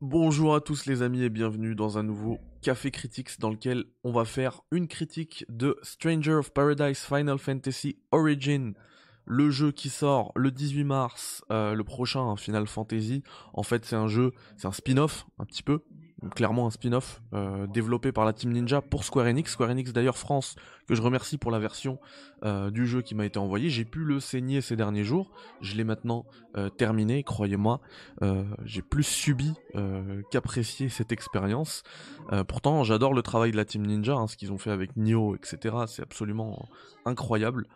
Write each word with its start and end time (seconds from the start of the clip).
Bonjour 0.00 0.54
à 0.54 0.60
tous 0.60 0.86
les 0.86 1.02
amis 1.02 1.24
et 1.24 1.28
bienvenue 1.28 1.74
dans 1.74 1.98
un 1.98 2.04
nouveau 2.04 2.38
Café 2.62 2.92
Critics 2.92 3.40
dans 3.40 3.50
lequel 3.50 3.84
on 4.04 4.12
va 4.12 4.24
faire 4.24 4.60
une 4.70 4.86
critique 4.86 5.44
de 5.48 5.76
Stranger 5.82 6.34
of 6.34 6.52
Paradise 6.52 7.00
Final 7.00 7.36
Fantasy 7.36 7.98
Origin, 8.12 8.74
le 9.24 9.50
jeu 9.50 9.72
qui 9.72 9.88
sort 9.88 10.30
le 10.36 10.52
18 10.52 10.84
mars, 10.84 11.44
euh, 11.50 11.74
le 11.74 11.82
prochain 11.82 12.36
Final 12.36 12.68
Fantasy. 12.68 13.24
En 13.52 13.64
fait 13.64 13.84
c'est 13.84 13.96
un 13.96 14.06
jeu, 14.06 14.30
c'est 14.56 14.68
un 14.68 14.72
spin-off 14.72 15.26
un 15.40 15.44
petit 15.44 15.64
peu, 15.64 15.82
clairement 16.34 16.66
un 16.66 16.70
spin-off 16.70 17.22
euh, 17.32 17.66
développé 17.66 18.12
par 18.12 18.24
la 18.24 18.32
Team 18.32 18.52
Ninja 18.52 18.80
pour 18.80 19.04
Square 19.04 19.26
Enix. 19.26 19.52
Square 19.52 19.70
Enix 19.70 19.92
d'ailleurs 19.92 20.18
France, 20.18 20.56
que 20.88 20.94
je 20.94 21.02
remercie 21.02 21.38
pour 21.38 21.50
la 21.50 21.58
version 21.58 21.98
euh, 22.44 22.70
du 22.70 22.86
jeu 22.86 23.02
qui 23.02 23.14
m'a 23.14 23.24
été 23.24 23.38
envoyée. 23.38 23.70
J'ai 23.70 23.84
pu 23.84 24.00
le 24.00 24.18
saigner 24.20 24.60
ces 24.60 24.76
derniers 24.76 25.04
jours. 25.04 25.30
Je 25.60 25.76
l'ai 25.76 25.84
maintenant 25.84 26.26
euh, 26.56 26.68
terminé, 26.70 27.22
croyez-moi. 27.22 27.80
J'ai 28.64 28.82
plus 28.82 29.04
subi 29.04 29.54
qu'apprécié 30.30 30.88
cette 30.88 31.12
expérience. 31.12 31.82
pourtant, 32.48 32.82
j'adore 32.82 33.14
le 33.14 33.22
travail 33.22 33.52
de 33.52 33.56
la 33.56 33.64
Team 33.64 33.86
Ninja, 33.86 34.14
hein, 34.14 34.26
ce 34.26 34.36
qu'ils 34.36 34.52
ont 34.52 34.58
fait 34.58 34.70
avec 34.70 34.96
Nioh, 34.96 35.36
etc. 35.36 35.76
C'est 35.86 36.02
absolument 36.02 36.68
incroyable. 37.04 37.66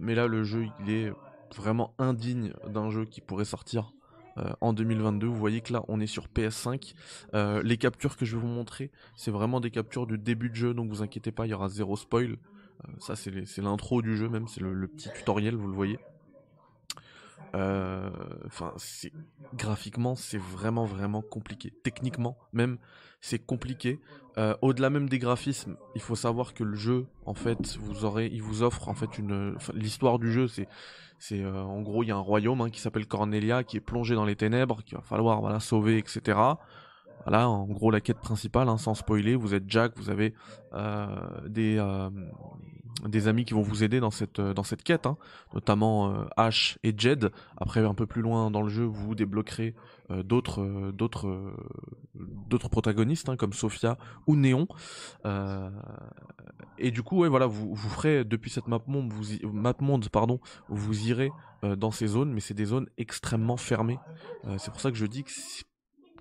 mais 0.00 0.14
là, 0.14 0.26
le 0.26 0.44
jeu, 0.44 0.66
il 0.80 0.90
est 0.90 1.12
vraiment 1.56 1.94
indigne 1.98 2.52
d'un 2.66 2.90
jeu 2.90 3.04
qui 3.04 3.20
pourrait 3.20 3.44
sortir 3.44 3.92
euh, 4.38 4.52
en 4.60 4.72
2022. 4.72 5.26
Vous 5.26 5.36
voyez 5.36 5.60
que 5.60 5.72
là, 5.72 5.82
on 5.88 6.00
est 6.00 6.06
sur 6.06 6.26
PS5. 6.28 6.94
Euh, 7.34 7.62
les 7.62 7.76
captures 7.76 8.16
que 8.16 8.24
je 8.24 8.36
vais 8.36 8.42
vous 8.42 8.48
montrer, 8.48 8.90
c'est 9.16 9.30
vraiment 9.30 9.60
des 9.60 9.70
captures 9.70 10.06
du 10.06 10.18
début 10.18 10.50
de 10.50 10.54
jeu, 10.54 10.74
donc 10.74 10.90
vous 10.90 11.02
inquiétez 11.02 11.32
pas, 11.32 11.46
il 11.46 11.50
y 11.50 11.54
aura 11.54 11.68
zéro 11.68 11.96
spoil. 11.96 12.32
Euh, 12.86 12.92
ça, 13.00 13.16
c'est 13.16 13.58
l'intro 13.58 14.02
du 14.02 14.16
jeu 14.16 14.28
même, 14.28 14.46
c'est 14.48 14.60
le, 14.60 14.86
petit 14.88 15.10
tutoriel, 15.12 15.56
vous 15.56 15.68
le 15.68 15.74
voyez. 15.74 15.98
C'est 18.76 19.12
graphiquement, 19.54 20.14
c'est 20.14 20.38
vraiment 20.38 20.84
vraiment 20.84 21.22
compliqué. 21.22 21.72
Techniquement, 21.82 22.36
même, 22.52 22.78
c'est 23.20 23.38
compliqué. 23.38 24.00
Au-delà 24.62 24.90
même 24.90 25.08
des 25.08 25.18
graphismes, 25.18 25.76
il 25.96 26.00
faut 26.00 26.14
savoir 26.14 26.54
que 26.54 26.62
le 26.62 26.76
jeu, 26.76 27.06
en 27.26 27.34
fait, 27.34 27.76
vous 27.80 28.04
aurez, 28.04 28.26
il 28.32 28.42
vous 28.42 28.62
offre 28.62 28.88
en 28.88 28.94
fait 28.94 29.18
une, 29.18 29.56
l'histoire 29.74 30.20
du 30.20 30.30
jeu, 30.30 30.46
c'est 30.46 30.68
c'est 31.18 31.42
euh, 31.42 31.62
en 31.62 31.82
gros 31.82 32.02
il 32.02 32.08
y 32.08 32.12
a 32.12 32.16
un 32.16 32.20
royaume 32.20 32.60
hein, 32.60 32.70
qui 32.70 32.80
s'appelle 32.80 33.06
Cornelia 33.06 33.64
qui 33.64 33.76
est 33.76 33.80
plongé 33.80 34.14
dans 34.14 34.24
les 34.24 34.36
ténèbres, 34.36 34.82
qu'il 34.84 34.96
va 34.96 35.02
falloir 35.02 35.40
voilà 35.40 35.60
sauver, 35.60 35.98
etc. 35.98 36.38
Voilà, 37.24 37.48
en 37.48 37.66
gros 37.66 37.90
la 37.90 38.00
quête 38.00 38.18
principale, 38.18 38.68
hein, 38.68 38.78
sans 38.78 38.94
spoiler, 38.94 39.36
vous 39.36 39.54
êtes 39.54 39.64
Jack, 39.68 39.92
vous 39.96 40.10
avez 40.10 40.34
euh, 40.72 41.06
des 41.46 41.76
euh, 41.78 42.10
des 43.06 43.28
amis 43.28 43.44
qui 43.44 43.54
vont 43.54 43.62
vous 43.62 43.84
aider 43.84 44.00
dans 44.00 44.10
cette 44.10 44.40
dans 44.40 44.64
cette 44.64 44.82
quête, 44.82 45.06
hein, 45.06 45.16
notamment 45.54 46.26
Ash 46.36 46.78
et 46.82 46.92
Jed. 46.96 47.30
Après 47.56 47.80
un 47.80 47.94
peu 47.94 48.06
plus 48.06 48.22
loin 48.22 48.50
dans 48.50 48.62
le 48.62 48.68
jeu, 48.68 48.84
vous 48.84 49.14
débloquerez 49.14 49.74
d'autres 50.24 50.90
d'autres 50.90 51.54
d'autres 52.14 52.68
protagonistes 52.68 53.36
comme 53.36 53.52
Sophia 53.52 53.98
ou 54.26 54.34
Néon. 54.34 54.66
Et 56.78 56.90
du 56.90 57.02
coup, 57.02 57.24
voilà, 57.28 57.46
vous, 57.46 57.74
vous 57.74 57.88
ferez 57.88 58.24
depuis 58.24 58.50
cette 58.50 58.68
map 58.68 58.80
monde, 58.86 59.12
vous, 59.12 59.48
map 59.52 59.74
monde, 59.80 60.08
pardon, 60.08 60.40
vous 60.68 61.08
irez 61.08 61.30
euh, 61.64 61.76
dans 61.76 61.90
ces 61.90 62.06
zones, 62.06 62.32
mais 62.32 62.40
c'est 62.40 62.54
des 62.54 62.66
zones 62.66 62.88
extrêmement 62.98 63.56
fermées. 63.56 63.98
Euh, 64.46 64.56
c'est 64.58 64.70
pour 64.70 64.80
ça 64.80 64.90
que 64.90 64.96
je 64.96 65.06
dis 65.06 65.24
que 65.24 65.30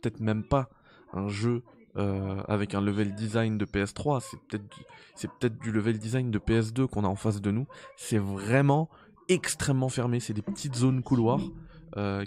peut-être 0.01 0.19
même 0.19 0.43
pas 0.43 0.69
un 1.13 1.27
jeu 1.27 1.63
euh, 1.97 2.41
avec 2.47 2.75
un 2.75 2.81
level 2.81 3.16
design 3.16 3.58
de 3.58 3.66
PS3, 3.66 4.22
c'est 4.22 4.39
peut-être 4.47 5.39
peut-être 5.39 5.59
du 5.59 5.72
level 5.72 5.97
design 5.97 6.30
de 6.31 6.39
PS2 6.39 6.88
qu'on 6.88 7.03
a 7.03 7.08
en 7.08 7.16
face 7.16 7.41
de 7.41 7.52
nous. 7.52 7.67
C'est 7.95 8.19
vraiment 8.19 8.89
extrêmement 9.30 9.89
fermé, 9.89 10.19
c'est 10.19 10.33
des 10.33 10.41
petites 10.41 10.75
zones 10.75 11.02
couloirs. 11.02 11.41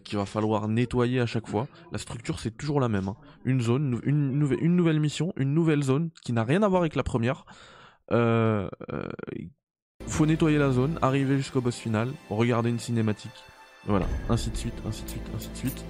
qu'il 0.05 0.19
va 0.19 0.27
falloir 0.27 0.67
nettoyer 0.67 1.20
à 1.20 1.27
chaque 1.27 1.47
fois. 1.47 1.69
La 1.92 1.98
structure 1.98 2.41
c'est 2.41 2.56
toujours 2.56 2.81
la 2.81 2.89
même. 2.89 3.09
Hein. 3.09 3.17
Une 3.45 3.61
zone, 3.61 4.00
une, 4.03 4.56
une 4.61 4.77
nouvelle 4.77 4.98
mission, 4.98 5.33
une 5.37 5.55
nouvelle 5.55 5.83
zone 5.83 6.11
qui 6.25 6.33
n'a 6.33 6.42
rien 6.42 6.62
à 6.62 6.69
voir 6.69 6.83
avec 6.83 6.97
la 6.97 7.05
première. 7.05 7.44
Euh, 8.12 8.69
euh, 8.93 9.09
faut 10.06 10.27
nettoyer 10.27 10.59
la 10.59 10.72
zone, 10.72 10.99
arriver 11.03 11.37
jusqu'au 11.37 11.60
boss 11.60 11.77
final, 11.77 12.12
regarder 12.28 12.71
une 12.71 12.78
cinématique. 12.78 13.44
Voilà, 13.87 14.06
ainsi 14.28 14.50
de 14.50 14.56
suite, 14.56 14.75
ainsi 14.87 15.04
de 15.04 15.09
suite, 15.09 15.22
ainsi 15.34 15.49
de 15.50 15.56
suite. 15.56 15.84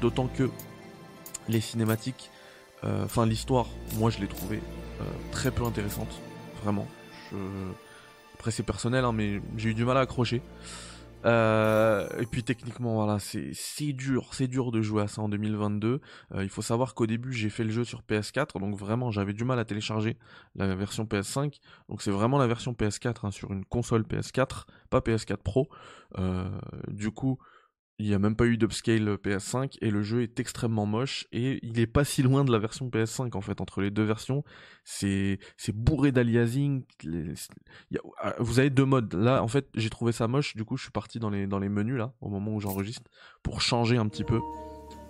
D'autant 0.00 0.28
que 0.28 0.50
les 1.48 1.60
cinématiques, 1.60 2.30
euh, 2.84 3.04
enfin 3.04 3.26
l'histoire, 3.26 3.66
moi 3.96 4.10
je 4.10 4.18
l'ai 4.20 4.28
trouvé 4.28 4.60
très 5.30 5.50
peu 5.50 5.64
intéressante, 5.64 6.20
vraiment. 6.62 6.86
Après 8.34 8.50
c'est 8.50 8.62
personnel, 8.62 9.04
hein, 9.04 9.12
mais 9.12 9.40
j'ai 9.56 9.70
eu 9.70 9.74
du 9.74 9.84
mal 9.84 9.96
à 9.96 10.00
accrocher. 10.00 10.42
Euh, 11.26 12.08
et 12.20 12.26
puis 12.26 12.44
techniquement, 12.44 12.94
voilà, 12.94 13.18
c'est 13.18 13.92
dur, 13.92 14.28
c'est 14.32 14.46
dur 14.46 14.70
de 14.70 14.80
jouer 14.80 15.02
à 15.02 15.08
ça 15.08 15.22
en 15.22 15.28
2022. 15.28 16.00
Euh, 16.34 16.44
il 16.44 16.48
faut 16.48 16.62
savoir 16.62 16.94
qu'au 16.94 17.06
début, 17.06 17.32
j'ai 17.32 17.50
fait 17.50 17.64
le 17.64 17.70
jeu 17.70 17.84
sur 17.84 18.02
PS4, 18.02 18.60
donc 18.60 18.76
vraiment, 18.76 19.10
j'avais 19.10 19.32
du 19.32 19.44
mal 19.44 19.58
à 19.58 19.64
télécharger 19.64 20.16
la 20.54 20.74
version 20.76 21.04
PS5. 21.04 21.58
Donc 21.88 22.02
c'est 22.02 22.12
vraiment 22.12 22.38
la 22.38 22.46
version 22.46 22.72
PS4 22.72 23.26
hein, 23.26 23.30
sur 23.32 23.52
une 23.52 23.64
console 23.64 24.02
PS4, 24.02 24.66
pas 24.88 25.00
PS4 25.00 25.38
Pro. 25.38 25.68
Euh, 26.18 26.48
du 26.88 27.10
coup, 27.10 27.38
il 27.98 28.06
n'y 28.06 28.14
a 28.14 28.18
même 28.18 28.36
pas 28.36 28.44
eu 28.44 28.58
d'upscale 28.58 29.14
PS5 29.14 29.78
et 29.80 29.90
le 29.90 30.02
jeu 30.02 30.22
est 30.22 30.38
extrêmement 30.38 30.84
moche 30.84 31.26
et 31.32 31.58
il 31.62 31.80
est 31.80 31.86
pas 31.86 32.04
si 32.04 32.22
loin 32.22 32.44
de 32.44 32.52
la 32.52 32.58
version 32.58 32.88
PS5 32.90 33.34
en 33.34 33.40
fait 33.40 33.60
entre 33.62 33.80
les 33.80 33.90
deux 33.90 34.02
versions. 34.02 34.44
C'est 34.84 35.38
bourré 35.72 36.12
d'aliasing. 36.12 36.84
Ah, 38.18 38.34
vous 38.38 38.58
avez 38.58 38.68
deux 38.68 38.84
modes. 38.84 39.14
Là 39.14 39.42
en 39.42 39.48
fait 39.48 39.68
j'ai 39.74 39.88
trouvé 39.88 40.12
ça 40.12 40.28
moche. 40.28 40.56
Du 40.56 40.64
coup 40.64 40.76
je 40.76 40.82
suis 40.82 40.92
parti 40.92 41.18
dans 41.18 41.30
les 41.30 41.46
dans 41.46 41.58
les 41.58 41.70
menus 41.70 41.96
là 41.96 42.12
au 42.20 42.28
moment 42.28 42.54
où 42.54 42.60
j'enregistre 42.60 43.10
pour 43.42 43.62
changer 43.62 43.96
un 43.96 44.08
petit 44.08 44.24
peu 44.24 44.40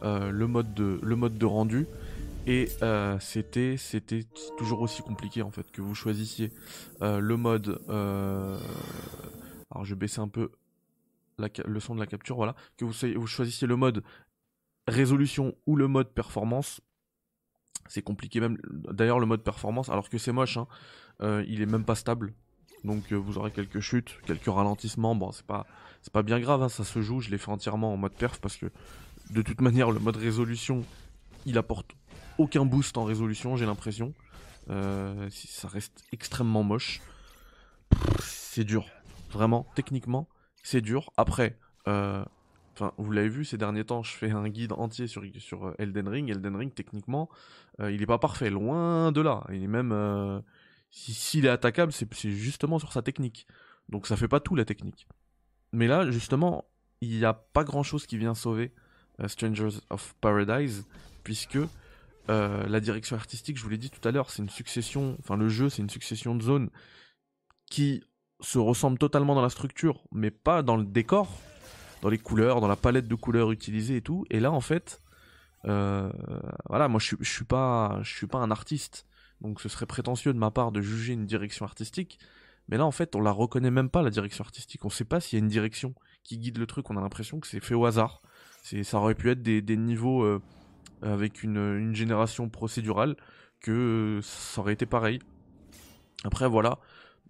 euh, 0.04 0.30
le 0.30 0.47
mode 0.47 0.72
de 0.74 1.00
le 1.03 1.16
mode 1.16 1.38
de 1.38 1.47
rendu. 1.47 1.86
Et 2.47 2.68
euh, 2.82 3.18
c'était 3.18 3.76
toujours 4.56 4.80
aussi 4.80 5.03
compliqué 5.03 5.42
en 5.42 5.50
fait 5.50 5.68
que 5.72 5.82
vous 5.82 5.97
choisissiez 5.97 6.53
euh, 7.03 7.18
le 7.18 7.36
mode. 7.36 7.80
alors 7.88 9.84
je 9.84 9.94
vais 9.94 9.98
baisser 9.98 10.20
un 10.20 10.28
peu 10.28 10.53
le 11.38 11.80
son 11.80 11.94
de 11.94 12.00
la 12.00 12.06
capture, 12.06 12.36
voilà, 12.36 12.54
que 12.76 12.84
vous, 12.84 12.94
vous 13.16 13.26
choisissiez 13.26 13.66
le 13.66 13.76
mode 13.76 14.02
résolution 14.88 15.54
ou 15.66 15.76
le 15.76 15.88
mode 15.88 16.12
performance. 16.12 16.80
C'est 17.88 18.02
compliqué 18.02 18.41
même. 18.41 18.58
D'ailleurs, 18.70 19.20
le 19.20 19.26
mode 19.26 19.42
performance, 19.42 19.88
alors 19.88 20.08
que 20.08 20.19
c'est 20.19 20.32
moche, 20.32 20.56
hein, 20.56 20.66
euh, 21.22 21.44
il 21.47 21.60
est 21.60 21.66
même 21.66 21.84
pas 21.84 21.94
stable. 21.94 22.34
Donc 22.84 23.12
euh, 23.12 23.16
vous 23.16 23.38
aurez 23.38 23.50
quelques 23.50 23.80
chutes, 23.80 24.19
quelques 24.26 24.47
ralentissements. 24.47 25.14
Bon, 25.14 25.32
c'est 25.32 25.47
pas, 25.47 25.66
c'est 26.02 26.12
pas 26.12 26.22
bien 26.22 26.41
grave, 26.41 26.62
hein, 26.62 26.69
ça 26.69 26.84
se 26.84 27.00
joue. 27.02 27.20
Je 27.20 27.30
l'ai 27.30 27.38
fait 27.38 27.50
entièrement 27.50 27.92
en 27.92 27.97
mode 27.97 28.12
perf 28.12 28.41
parce 28.41 28.56
que 28.56 28.66
de 29.30 29.42
toute 29.42 29.60
manière, 29.60 29.91
le 29.91 30.00
mode 30.00 30.16
résolution, 30.16 30.84
il 31.47 31.58
apporte 31.58 31.92
aucun 32.38 32.64
boost 32.64 32.97
en 32.97 33.04
résolution, 33.04 33.56
j'ai 33.56 33.66
l'impression. 33.66 34.14
Euh, 34.68 35.28
ça 35.30 35.68
reste 35.68 36.04
extrêmement 36.12 36.64
moche. 36.64 37.00
C'est 38.20 38.64
dur, 38.64 38.86
vraiment, 39.30 39.66
techniquement 39.74 40.28
c'est 40.62 40.81
dur. 40.81 41.11
Après, 41.17 41.59
euh, 41.89 42.25
vous 42.99 43.11
l'avez 43.11 43.28
vu 43.28 43.44
ces 43.44 43.56
derniers 43.56 43.84
temps, 43.84 44.03
je 44.03 44.12
fais 44.12 44.31
un 44.31 44.49
guide 44.49 44.72
entier 44.72 45.06
sur, 45.06 45.22
sur 45.39 45.67
euh, 45.67 45.75
Elden 45.78 46.09
Ring. 46.09 46.31
Elden 46.31 46.56
Ring, 46.56 46.75
techniquement, 46.75 47.28
euh, 47.81 47.91
il 47.91 48.03
est 48.03 48.06
pas 48.06 48.19
parfait, 48.19 48.50
loin 48.50 49.12
de 49.12 49.21
là. 49.21 49.45
Il 49.50 49.69
même, 49.69 50.43
s'il 50.91 51.47
est 51.47 51.50
attaquable, 51.50 51.93
c'est 51.93 52.31
justement 52.31 52.78
sur 52.78 52.93
sa 52.93 53.03
technique. 53.03 53.47
Donc 53.89 54.06
ça 54.06 54.16
fait 54.16 54.28
pas 54.28 54.41
tout 54.41 54.55
la 54.56 54.65
technique. 54.65 55.06
Mais 55.72 55.87
là, 55.87 56.11
justement, 56.11 56.65
il 57.00 57.11
n'y 57.11 57.25
a 57.25 57.34
pas 57.34 57.65
grand 57.65 57.83
chose 57.83 58.06
qui 58.06 58.19
vient 58.19 58.34
sauver 58.34 58.72
Strangers 59.27 59.78
of 59.91 60.15
Paradise, 60.21 60.87
puisque 61.22 61.59
la 62.28 62.81
direction 62.81 63.16
artistique, 63.16 63.56
je 63.56 63.62
vous 63.62 63.71
l'ai 63.71 63.78
dit 63.78 63.91
tout 63.91 64.06
à 64.06 64.11
l'heure, 64.11 64.31
c'est 64.31 64.43
une 64.43 64.50
succession, 64.50 65.16
enfin 65.21 65.37
le 65.37 65.49
jeu, 65.49 65.69
c'est 65.69 65.83
une 65.83 65.91
succession 65.91 66.34
de 66.34 66.43
zones 66.43 66.71
qui 67.71 68.03
se 68.41 68.58
ressemblent 68.58 68.98
totalement 68.98 69.34
dans 69.34 69.42
la 69.42 69.50
structure, 69.50 70.04
mais 70.12 70.30
pas 70.30 70.62
dans 70.62 70.76
le 70.76 70.84
décor, 70.84 71.28
dans 72.02 72.08
les 72.08 72.19
couleurs, 72.19 72.60
dans 72.60 72.69
la 72.69 72.76
palette 72.76 73.08
de 73.08 73.14
couleurs 73.14 73.50
utilisées 73.50 73.97
et 73.97 74.03
tout. 74.03 74.24
Et 74.30 74.41
là, 74.41 74.53
en 74.53 74.60
fait, 74.60 75.00
euh, 75.66 76.10
voilà, 76.68 76.88
moi, 76.88 77.00
je, 77.00 77.16
je 77.18 77.30
suis 77.30 77.44
pas, 77.44 77.98
je 78.03 78.15
suis 78.15 78.27
pas 78.27 78.38
un 78.38 78.50
artiste, 78.50 79.06
donc 79.41 79.60
ce 79.60 79.68
serait 79.68 79.86
prétentieux 79.86 80.33
de 80.33 80.38
ma 80.38 80.50
part 80.50 80.72
de 80.72 80.80
juger 80.80 81.15
une 81.15 81.27
direction 81.27 81.65
artistique. 81.65 82.18
Mais 82.68 82.77
là, 82.77 82.84
en 82.84 82.91
fait, 82.91 83.15
on 83.15 83.21
la 83.21 83.30
reconnaît 83.30 83.71
même 83.71 83.91
pas 83.91 84.03
la 84.03 84.10
direction 84.10 84.44
artistique. 84.44 84.84
On 84.84 84.91
sait 84.91 85.04
pas 85.04 85.21
s'il 85.21 85.39
y 85.39 85.41
a 85.41 85.44
une 85.44 85.50
direction 85.50 85.94
qui 86.24 86.39
guide 86.39 86.59
le 86.59 86.66
truc. 86.66 86.91
On 86.91 86.97
a 86.97 87.00
l'impression 87.00 87.39
que 87.39 87.47
c'est 87.47 87.60
fait 87.60 87.74
au 87.74 87.86
hasard. 87.86 88.22
Ça 88.62 88.98
aurait 88.98 89.15
pu 89.15 89.30
être 89.30 89.42
des, 89.42 89.77
niveaux 89.77 90.24
euh, 90.24 90.42
avec 91.00 91.44
une, 91.44 91.94
génération 91.94 92.48
procédurale 92.48 93.16
que 93.60 94.18
ça 94.22 94.60
aurait 94.60 94.72
été 94.72 94.86
pareil. 94.86 95.21
Après, 96.24 96.48
voilà, 96.48 96.78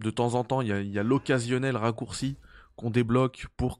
de 0.01 0.11
temps 0.11 0.35
en 0.35 0.45
temps, 0.45 0.61
il 0.61 0.69
y 0.69 0.99
a, 0.99 1.03
l'occasionnel 1.03 1.77
raccourci 1.77 2.37
qu'on 2.77 2.91
débloque 2.91 3.47
pour, 3.57 3.79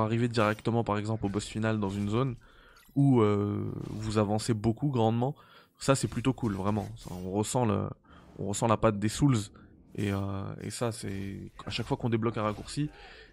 arriver 0.00 0.28
directement, 0.28 0.84
par 0.84 0.98
exemple, 0.98 1.26
au 1.26 1.28
boss 1.28 1.46
final 1.46 1.80
dans 1.80 1.90
une 1.90 2.10
zone 2.10 2.36
où 2.94 3.20
euh, 3.20 3.72
vous 3.88 4.18
avancez 4.18 4.54
beaucoup, 4.54 4.88
grandement. 4.88 5.34
Ça, 5.78 5.94
c'est 5.94 6.08
plutôt 6.08 6.32
cool, 6.32 6.54
vraiment. 6.54 6.88
on, 7.10 7.32
ressent 7.32 7.64
le, 7.64 7.88
on 8.38 8.46
ressent 8.48 8.66
la 8.66 8.76
patte 8.76 8.98
des 8.98 9.08
Souls. 9.08 9.38
Et, 9.96 10.12
euh, 10.12 10.42
et 10.60 10.70
ça, 10.70 10.92
c'est. 10.92 11.50
À 11.66 11.70
chaque 11.70 11.86
fois 11.86 11.96
qu'on 11.96 12.08
débloque 12.08 12.36
un 12.36 12.42
raccourci, 12.42 12.90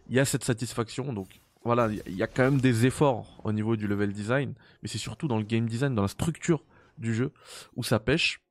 il 0.10 0.16
y 0.16 0.20
a 0.20 0.26
cette 0.26 0.44
satisfaction. 0.44 1.14
Donc, 1.14 1.28
voilà, 1.64 1.90
il 2.08 2.16
y 2.16 2.24
a 2.24 2.28
quand 2.28 2.44
même 2.44 2.62
des 2.62 2.86
efforts 2.86 3.40
au 3.44 3.52
niveau 3.52 3.76
du 3.76 3.88
level 3.88 4.14
design. 4.14 4.54
Mais 4.82 4.90
c'est 4.90 4.98
surtout 4.98 5.28
dans 5.28 5.38
le 5.38 5.44
game 5.44 5.68
design, 5.68 5.94
dans 5.94 6.02
la 6.02 6.08
structure 6.08 6.64
du 6.98 7.14
jeu, 7.14 7.32
où 7.76 7.84
ça 7.84 8.00
pêche. 8.00 8.42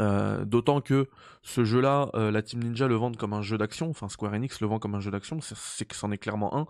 Euh, 0.00 0.44
d'autant 0.44 0.80
que 0.80 1.08
ce 1.42 1.64
jeu-là, 1.64 2.10
euh, 2.14 2.30
la 2.30 2.42
Team 2.42 2.62
Ninja 2.62 2.88
le 2.88 2.94
vend 2.94 3.12
comme 3.12 3.32
un 3.32 3.42
jeu 3.42 3.58
d'action, 3.58 3.90
enfin 3.90 4.08
Square 4.08 4.34
Enix 4.34 4.60
le 4.60 4.66
vend 4.66 4.78
comme 4.78 4.94
un 4.94 5.00
jeu 5.00 5.10
d'action, 5.10 5.40
c'est 5.40 5.84
que 5.84 5.94
c'en 5.94 6.10
est 6.10 6.18
clairement 6.18 6.56
un, 6.56 6.66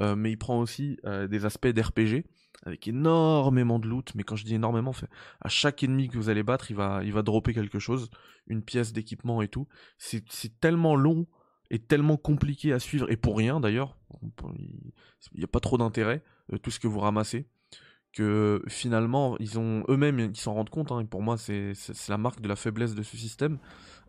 euh, 0.00 0.16
mais 0.16 0.30
il 0.30 0.36
prend 0.36 0.58
aussi 0.58 0.98
des 1.28 1.44
aspects 1.44 1.68
d'RPG 1.68 2.24
avec 2.64 2.88
énormément 2.88 3.78
de 3.78 3.86
loot, 3.86 4.12
mais 4.14 4.24
quand 4.24 4.36
je 4.36 4.44
dis 4.44 4.54
énormément, 4.54 4.92
fait, 4.92 5.08
à 5.40 5.48
chaque 5.48 5.82
ennemi 5.82 6.08
que 6.08 6.16
vous 6.16 6.28
allez 6.28 6.42
battre, 6.42 6.70
il 6.70 6.76
va, 6.76 7.00
il 7.04 7.12
va 7.12 7.22
dropper 7.22 7.54
quelque 7.54 7.78
chose, 7.78 8.10
une 8.48 8.62
pièce 8.62 8.92
d'équipement 8.92 9.42
et 9.42 9.48
tout. 9.48 9.68
C'est 9.96 10.60
tellement 10.60 10.96
long 10.96 11.26
et 11.70 11.78
tellement 11.78 12.16
compliqué 12.16 12.72
à 12.72 12.78
suivre, 12.78 13.10
et 13.10 13.16
pour 13.16 13.36
rien 13.36 13.60
d'ailleurs, 13.60 13.96
il 14.42 15.38
n'y 15.38 15.44
a 15.44 15.48
pas 15.48 15.60
trop 15.60 15.78
d'intérêt, 15.78 16.22
tout 16.62 16.70
ce 16.70 16.80
que 16.80 16.88
vous 16.88 17.00
ramassez 17.00 17.46
que 18.12 18.62
finalement 18.68 19.36
ils 19.38 19.58
ont 19.58 19.84
eux-mêmes 19.88 20.18
ils 20.18 20.36
s'en 20.36 20.54
rendent 20.54 20.70
compte 20.70 20.92
hein, 20.92 21.00
et 21.00 21.04
pour 21.04 21.22
moi 21.22 21.36
c'est 21.36 21.72
la 22.08 22.18
marque 22.18 22.40
de 22.40 22.48
la 22.48 22.56
faiblesse 22.56 22.94
de 22.94 23.02
ce 23.02 23.16
système. 23.16 23.58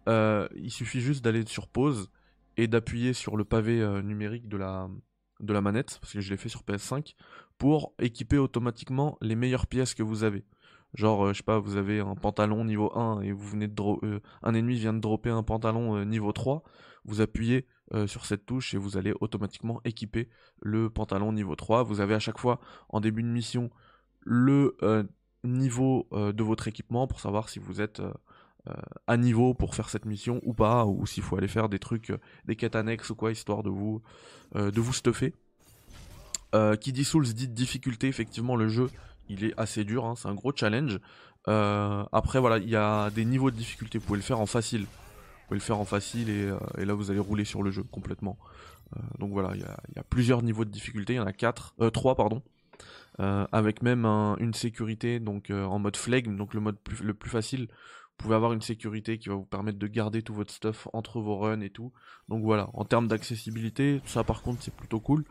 Euh, 0.08 0.48
il 0.56 0.72
suffit 0.72 1.02
juste 1.02 1.24
d'aller 1.24 1.46
sur 1.46 1.68
pause 1.68 2.10
et 2.58 2.68
d'appuyer 2.68 3.14
sur 3.14 3.38
le 3.38 3.46
pavé 3.46 3.82
euh, 3.82 4.02
numérique 4.02 4.48
de 4.48 4.58
la, 4.58 4.90
manette 5.62 6.00
parce 6.02 6.14
que 6.14 6.22
je 6.22 6.30
l'ai 6.30 6.38
fait 6.38 6.50
sur 6.50 6.64
PS5 6.64 7.16
pour 7.58 7.94
équiper 8.00 8.38
automatiquement 8.38 9.18
les 9.22 9.36
meilleures 9.36 9.68
pièces 9.68 9.94
que 9.94 10.04
vous 10.04 10.24
avez. 10.24 10.46
Genre 10.96 11.28
euh, 11.28 11.34
je 11.34 11.38
sais 11.38 11.44
pas 11.44 11.60
vous 11.60 11.76
avez 11.76 12.00
un 12.00 12.16
pantalon 12.16 12.66
niveau 12.66 12.92
1 12.98 13.22
et 13.22 13.32
vous 13.32 13.48
venez 13.48 13.68
de 13.68 14.22
un 14.42 14.54
ennemi 14.54 14.76
vient 14.76 14.94
de 14.94 15.00
dropper 15.00 15.30
un 15.30 15.44
pantalon 15.44 16.04
niveau 16.06 16.32
3 16.32 16.64
vous 17.06 17.22
appuyez 17.22 17.66
sur 18.06 18.26
cette 18.26 18.46
touche 18.46 18.76
et 18.76 18.78
vous 18.78 18.98
allez 18.98 19.14
automatiquement 19.20 19.82
équiper 19.84 20.30
le 20.62 20.92
pantalon 20.92 21.32
niveau 21.32 21.56
3 21.56 21.84
vous 21.84 22.02
avez 22.02 22.14
à 22.14 22.20
chaque 22.20 22.38
fois 22.38 22.60
en 22.90 23.00
début 23.00 23.24
de 23.24 23.28
mission 23.28 23.72
le 24.22 24.76
euh, 24.84 25.04
niveau 25.44 26.08
euh, 26.14 26.32
de 26.32 26.44
votre 26.44 26.68
équipement 26.68 27.08
pour 27.08 27.20
savoir 27.20 27.50
si 27.50 27.60
vous 27.60 27.82
êtes 27.82 28.00
euh, 28.00 28.14
à 29.08 29.18
niveau 29.18 29.54
pour 29.54 29.76
faire 29.76 29.90
cette 29.90 30.06
mission 30.06 30.42
ou 30.44 30.54
pas, 30.54 30.86
ou 30.86 31.06
s'il 31.06 31.24
faut 31.24 31.38
aller 31.38 31.48
faire 31.48 31.70
des 31.70 31.80
trucs, 31.80 32.14
des 32.46 32.56
quêtes 32.56 32.76
annexes 32.76 33.10
ou 33.10 33.16
quoi, 33.16 33.32
histoire 33.32 33.64
de 33.64 33.70
vous, 33.70 34.04
de 34.54 34.82
vous 34.82 34.94
stuffer. 34.94 35.34
qui 36.82 36.92
dit 36.92 37.06
Souls 37.06 37.34
dit 37.34 37.48
difficulté, 37.48 38.08
effectivement 38.08 38.56
le 38.56 38.68
jeu 38.68 38.92
il 39.28 39.44
est 39.46 39.54
assez 39.58 39.86
dur, 39.86 40.06
hein, 40.06 40.16
c'est 40.16 40.28
un 40.28 40.36
gros 40.36 40.52
challenge. 40.56 41.00
après 41.48 42.40
voilà, 42.40 42.58
il 42.58 42.70
y 42.70 42.76
a 42.76 43.10
des 43.10 43.26
niveaux 43.26 43.50
de 43.50 43.56
difficulté, 43.56 43.98
vous 43.98 44.06
pouvez 44.06 44.18
le 44.18 44.24
faire 44.24 44.42
en 44.42 44.46
facile. 44.46 44.82
Vous 44.82 45.48
pouvez 45.48 45.60
le 45.60 45.66
faire 45.66 45.80
en 45.80 45.86
facile 45.86 46.30
et, 46.30 46.86
là 46.86 46.94
vous 46.94 47.10
allez 47.10 47.20
rouler 47.20 47.46
sur 47.46 47.64
le 47.64 47.72
jeu 47.72 47.82
complètement. 47.82 48.38
donc 49.18 49.32
voilà, 49.32 49.56
il 49.56 49.62
y, 49.62 50.00
a, 50.00 50.04
plusieurs 50.04 50.44
niveaux 50.44 50.66
de 50.66 50.70
difficulté, 50.70 51.14
il 51.14 51.18
y 51.18 51.20
en 51.22 51.26
a 51.26 51.34
4, 51.34 51.90
3 51.92 52.16
pardon. 52.16 52.44
Euh, 53.20 53.46
avec 53.52 53.82
même 53.82 54.06
une 54.06 54.54
sécurité 54.54 55.20
donc 55.20 55.50
euh, 55.50 55.66
en 55.66 55.78
mode 55.78 55.98
flegme, 55.98 56.38
donc 56.38 56.54
le 56.54 56.62
mode 56.62 56.78
le 57.02 57.14
plus 57.14 57.30
facile. 57.30 57.68
Vous 57.68 58.24
pouvez 58.24 58.36
avoir 58.36 58.54
une 58.54 58.62
sécurité 58.62 59.18
qui 59.18 59.28
va 59.28 59.36
vous 59.36 59.46
permettre 59.46 59.78
de 59.78 59.88
garder 59.88 60.22
tout 60.22 60.34
votre 60.34 60.54
stuff 60.54 60.88
entre 60.94 61.20
vos 61.20 61.38
runs 61.38 61.60
et 61.60 61.70
tout. 61.70 61.92
Donc 62.30 62.44
voilà, 62.44 62.70
en 62.74 62.86
termes 62.86 63.08
d'accessibilité, 63.10 64.02
ça 64.06 64.24
par 64.24 64.42
contre 64.42 64.64
c'est 64.64 64.74
plutôt 64.74 65.02
cool. 65.02 65.26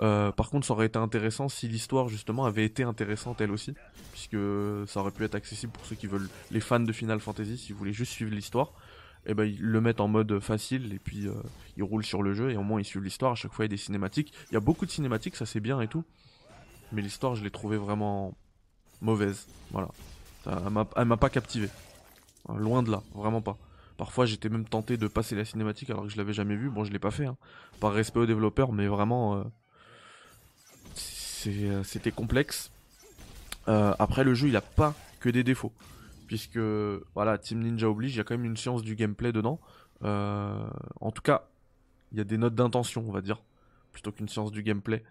Euh, 0.00 0.30
par 0.32 0.50
contre, 0.50 0.66
ça 0.66 0.72
aurait 0.72 0.86
été 0.86 0.98
intéressant 0.98 1.48
si 1.48 1.68
l'histoire 1.68 2.08
justement 2.08 2.44
avait 2.44 2.64
été 2.64 2.84
intéressante 2.84 3.40
elle 3.40 3.50
aussi, 3.50 3.74
puisque 4.12 4.38
ça 4.86 5.00
aurait 5.00 5.10
pu 5.10 5.24
être 5.24 5.34
accessible 5.34 5.72
pour 5.72 5.84
ceux 5.84 5.96
qui 5.96 6.06
veulent, 6.06 6.28
les 6.50 6.60
fans 6.60 6.80
de 6.80 6.92
Final 6.92 7.20
Fantasy, 7.20 7.58
si 7.58 7.72
vous 7.72 7.78
voulez 7.78 7.92
juste 7.92 8.12
suivre 8.12 8.32
l'histoire. 8.32 8.72
Et 9.24 9.30
eh 9.30 9.34
ben 9.34 9.44
ils 9.44 9.62
le 9.62 9.80
mettent 9.80 10.00
en 10.00 10.08
mode 10.08 10.40
facile 10.40 10.92
et 10.92 10.98
puis 10.98 11.28
ils 11.76 11.82
roulent 11.84 12.04
sur 12.04 12.24
le 12.24 12.34
jeu 12.34 12.50
et 12.50 12.56
au 12.56 12.62
moins 12.62 12.80
ils 12.80 12.84
suivent 12.84 13.04
l'histoire. 13.04 13.32
À 13.32 13.34
chaque 13.36 13.52
fois 13.52 13.64
il 13.64 13.68
y 13.68 13.70
a 13.70 13.76
des 13.76 13.76
cinématiques. 13.76 14.32
Il 14.50 14.54
y 14.54 14.56
a 14.56 14.60
beaucoup 14.60 14.84
de 14.84 14.90
cinématiques, 14.90 15.36
ça 15.36 15.46
c'est 15.46 15.60
bien 15.60 15.80
et 15.80 15.86
tout 15.86 16.04
mais 16.92 17.02
l'histoire, 17.02 17.34
je 17.34 17.42
l'ai 17.42 17.50
trouvée 17.50 17.76
vraiment 17.76 18.34
mauvaise. 19.00 19.46
Voilà. 19.70 19.88
elle 20.46 21.04
m'a 21.04 21.16
pas 21.16 21.30
captivé. 21.30 21.68
Loin 22.48 22.82
de 22.82 22.90
là, 22.90 23.02
vraiment 23.14 23.40
pas. 23.40 23.56
Parfois, 23.96 24.26
j'étais 24.26 24.48
même 24.48 24.64
tenté 24.64 24.96
de 24.96 25.06
passer 25.06 25.36
la 25.36 25.44
cinématique 25.44 25.90
alors 25.90 26.04
que 26.04 26.08
je 26.08 26.16
l'avais 26.16 26.32
jamais 26.32 26.56
vue. 26.56 26.70
Bon, 26.70 26.84
je 26.84 26.90
l'ai 26.90 26.98
pas 26.98 27.10
fait, 27.10 27.26
hein. 27.26 27.36
par 27.80 27.92
respect 27.92 28.18
aux 28.18 28.26
développeurs, 28.26 28.72
mais 28.72 28.86
vraiment, 28.86 29.36
euh, 29.36 29.44
euh, 31.46 31.84
c'était 31.84 32.10
complexe. 32.10 32.72
Euh, 33.68 33.94
après, 33.98 34.24
le 34.24 34.34
jeu, 34.34 34.48
il 34.48 34.56
a 34.56 34.60
pas 34.60 34.94
que 35.20 35.28
des 35.28 35.44
défauts, 35.44 35.72
puisque 36.26 36.58
voilà, 37.14 37.38
Team 37.38 37.60
Ninja 37.60 37.88
oblige, 37.88 38.14
il 38.14 38.18
y 38.18 38.20
a 38.20 38.24
quand 38.24 38.34
même 38.34 38.44
une 38.44 38.56
science 38.56 38.82
du 38.82 38.96
gameplay 38.96 39.30
dedans. 39.30 39.60
en 40.02 41.10
tout 41.14 41.22
cas, 41.22 41.44
il 42.10 42.18
y 42.18 42.20
a 42.20 42.24
des 42.24 42.38
notes 42.38 42.54
d'intention, 42.54 43.04
on 43.06 43.12
va 43.12 43.20
dire, 43.20 43.40
plutôt 43.92 44.10
qu'une 44.10 44.28
science 44.28 44.50
du 44.50 44.62
gameplay. 44.62 45.04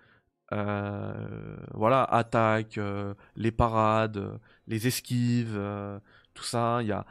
Euh, 0.53 1.56
voilà, 1.74 2.03
attaque, 2.03 2.77
euh, 2.77 3.13
les 3.36 3.51
parades, 3.51 4.39
les 4.68 4.88
esquives, 4.88 5.56
euh, 5.56 6.00
tout 6.33 6.44
ça. 6.44 6.80
Il 6.81 6.88
y 6.88 6.92
a, 6.92 7.06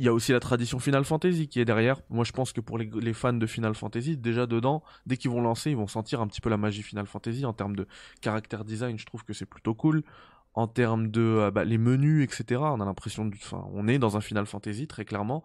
y 0.00 0.08
a 0.08 0.12
aussi 0.12 0.32
la 0.32 0.40
tradition 0.40 0.78
Final 0.78 1.04
Fantasy 1.04 1.48
qui 1.48 1.60
est 1.60 1.64
derrière. 1.64 2.00
Moi, 2.10 2.24
je 2.24 2.32
pense 2.32 2.52
que 2.52 2.60
pour 2.60 2.78
les, 2.78 3.12
fans 3.12 3.32
de 3.32 3.46
Final 3.46 3.74
Fantasy, 3.74 4.16
déjà 4.16 4.46
dedans, 4.46 4.82
dès 5.06 5.16
qu'ils 5.16 5.30
vont 5.30 5.42
lancer, 5.42 5.70
ils 5.70 5.76
vont 5.76 5.86
sentir 5.86 6.20
un 6.20 6.26
petit 6.26 6.40
peu 6.40 6.50
la 6.50 6.56
magie 6.56 6.82
Final 6.82 7.06
Fantasy 7.06 7.44
en 7.44 7.52
termes 7.52 7.76
de 7.76 7.86
caractère 8.20 8.64
design. 8.64 8.98
Je 8.98 9.06
trouve 9.06 9.24
que 9.24 9.32
c'est 9.32 9.46
plutôt 9.46 9.74
cool. 9.74 10.02
En 10.56 10.68
termes 10.68 11.08
de 11.08 11.50
bah, 11.52 11.64
les 11.64 11.78
menus, 11.78 12.22
etc. 12.22 12.60
On 12.62 12.80
a 12.80 12.84
l'impression, 12.84 13.28
enfin, 13.34 13.66
on 13.72 13.88
est 13.88 13.98
dans 13.98 14.16
un 14.16 14.20
Final 14.20 14.46
Fantasy 14.46 14.86
très 14.86 15.04
clairement. 15.04 15.42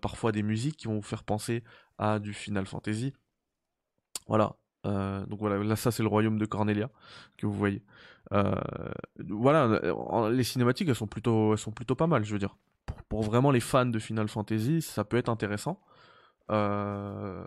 parfois 0.00 0.32
des 0.32 0.42
musiques 0.42 0.76
qui 0.78 0.86
vont 0.86 0.96
vous 0.96 1.02
faire 1.02 1.24
penser 1.24 1.62
à 1.98 2.18
du 2.18 2.32
Final 2.32 2.66
Fantasy. 2.66 3.12
Voilà, 4.26 4.56
euh, 4.86 5.26
donc 5.26 5.40
voilà, 5.40 5.58
là 5.58 5.76
ça 5.76 5.90
c'est 5.90 6.02
le 6.02 6.08
royaume 6.08 6.38
de 6.38 6.46
Cornelia 6.46 6.90
que 7.36 7.46
vous 7.46 7.52
voyez. 7.52 7.82
Euh, 8.32 8.54
voilà, 9.28 9.80
les 10.30 10.44
cinématiques 10.44 10.88
elles 10.88 10.94
sont 10.94 11.06
plutôt, 11.06 11.52
elles 11.52 11.58
sont 11.58 11.72
plutôt 11.72 11.94
pas 11.94 12.06
mal, 12.06 12.24
je 12.24 12.32
veux 12.32 12.38
dire. 12.38 12.56
Pour, 13.08 13.22
vraiment 13.22 13.50
les 13.50 13.60
fans 13.60 13.86
de 13.86 13.98
Final 13.98 14.28
Fantasy, 14.28 14.82
ça 14.82 15.04
peut 15.04 15.16
être 15.16 15.28
intéressant. 15.28 15.80
Euh, 16.50 17.44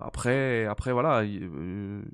après, 0.00 0.66
après 0.66 0.92
voilà. 0.92 1.24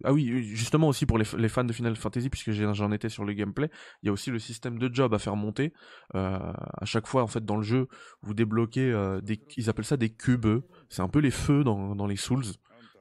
ah 0.04 0.12
oui, 0.12 0.42
justement 0.42 0.88
aussi 0.88 1.04
pour 1.04 1.18
les, 1.18 1.24
fans 1.24 1.64
de 1.64 1.72
Final 1.72 1.96
Fantasy, 1.96 2.30
puisque 2.30 2.52
j'en 2.52 2.92
étais 2.92 3.10
sur 3.10 3.24
le 3.24 3.34
gameplay, 3.34 3.70
il 4.02 4.06
y 4.06 4.08
a 4.08 4.12
aussi 4.12 4.30
le 4.30 4.38
système 4.38 4.78
de 4.78 4.92
job 4.92 5.12
à 5.12 5.18
faire 5.18 5.36
monter. 5.36 5.72
à 6.14 6.84
chaque 6.84 7.06
fois, 7.06 7.22
en 7.22 7.26
fait, 7.26 7.44
dans 7.44 7.56
le 7.56 7.62
jeu, 7.62 7.88
vous 8.22 8.34
débloquez 8.34 9.18
des, 9.22 9.40
ils 9.56 9.68
appellent 9.68 9.84
ça 9.84 9.98
des 9.98 10.10
cubes. 10.10 10.62
C'est 10.88 11.02
un 11.02 11.08
peu 11.08 11.18
les 11.18 11.30
feux 11.30 11.64
dans, 11.64 11.94
dans 11.94 12.06
les 12.06 12.16
Souls. 12.16 12.44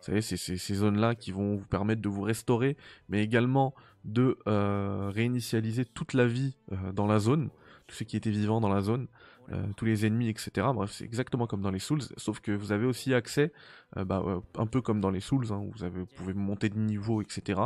Vous 0.01 0.07
savez, 0.07 0.21
c'est 0.21 0.37
ces 0.37 0.73
zones-là 0.73 1.13
qui 1.13 1.31
vont 1.31 1.57
vous 1.57 1.65
permettre 1.65 2.01
de 2.01 2.09
vous 2.09 2.23
restaurer, 2.23 2.75
mais 3.07 3.23
également 3.23 3.75
de 4.03 4.35
euh, 4.47 5.11
réinitialiser 5.13 5.85
toute 5.85 6.15
la 6.15 6.25
vie 6.25 6.55
euh, 6.71 6.91
dans 6.91 7.05
la 7.05 7.19
zone, 7.19 7.49
tout 7.85 7.95
ce 7.95 8.03
qui 8.03 8.17
était 8.17 8.31
vivant 8.31 8.61
dans 8.61 8.73
la 8.73 8.81
zone, 8.81 9.05
euh, 9.51 9.63
tous 9.77 9.85
les 9.85 10.07
ennemis, 10.07 10.27
etc. 10.29 10.67
Bref, 10.73 10.89
c'est 10.91 11.03
exactement 11.03 11.45
comme 11.45 11.61
dans 11.61 11.69
les 11.69 11.77
Souls, 11.77 12.01
sauf 12.17 12.39
que 12.39 12.51
vous 12.51 12.71
avez 12.71 12.87
aussi 12.87 13.13
accès, 13.13 13.53
bah, 13.95 14.23
un 14.57 14.65
peu 14.65 14.81
comme 14.81 15.01
dans 15.01 15.11
les 15.11 15.19
Souls, 15.19 15.45
hein, 15.51 15.57
où 15.57 15.71
vous, 15.71 15.83
avez, 15.83 15.99
vous 15.99 16.07
pouvez 16.15 16.33
monter 16.33 16.69
de 16.69 16.79
niveau, 16.79 17.21
etc. 17.21 17.61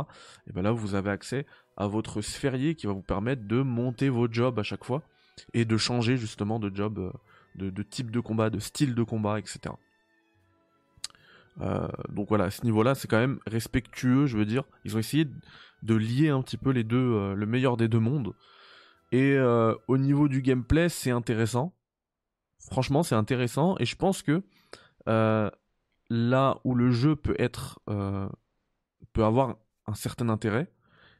Et 0.46 0.52
ben 0.52 0.60
là, 0.60 0.72
vous 0.72 0.94
avez 0.94 1.10
accès 1.10 1.46
à 1.78 1.86
votre 1.86 2.20
sphérié 2.20 2.74
qui 2.74 2.86
va 2.86 2.92
vous 2.92 3.02
permettre 3.02 3.46
de 3.46 3.62
monter 3.62 4.10
vos 4.10 4.30
jobs 4.30 4.58
à 4.58 4.62
chaque 4.62 4.84
fois 4.84 5.02
et 5.54 5.64
de 5.64 5.76
changer 5.78 6.18
justement 6.18 6.58
de 6.58 6.74
job, 6.74 7.12
de, 7.54 7.70
de 7.70 7.82
type 7.82 8.10
de 8.10 8.20
combat, 8.20 8.50
de 8.50 8.58
style 8.58 8.94
de 8.94 9.02
combat, 9.02 9.38
etc. 9.38 9.74
Euh, 11.60 11.88
donc 12.08 12.28
voilà, 12.28 12.44
à 12.44 12.50
ce 12.50 12.64
niveau-là, 12.64 12.94
c'est 12.94 13.08
quand 13.08 13.18
même 13.18 13.38
respectueux, 13.46 14.26
je 14.26 14.36
veux 14.36 14.44
dire. 14.44 14.64
Ils 14.84 14.96
ont 14.96 14.98
essayé 14.98 15.26
de 15.82 15.94
lier 15.94 16.28
un 16.28 16.42
petit 16.42 16.56
peu 16.56 16.70
les 16.70 16.84
deux, 16.84 16.96
euh, 16.96 17.34
le 17.34 17.46
meilleur 17.46 17.76
des 17.76 17.88
deux 17.88 18.00
mondes. 18.00 18.34
Et 19.12 19.34
euh, 19.34 19.74
au 19.88 19.98
niveau 19.98 20.28
du 20.28 20.42
gameplay, 20.42 20.88
c'est 20.88 21.10
intéressant. 21.10 21.74
Franchement, 22.70 23.02
c'est 23.02 23.14
intéressant. 23.14 23.76
Et 23.78 23.84
je 23.84 23.96
pense 23.96 24.22
que 24.22 24.42
là 26.08 26.60
où 26.64 26.74
le 26.74 26.90
jeu 26.90 27.16
peut 27.16 27.36
être, 27.38 27.80
peut 29.12 29.24
avoir 29.24 29.56
un 29.86 29.94
certain 29.94 30.28
intérêt, 30.28 30.70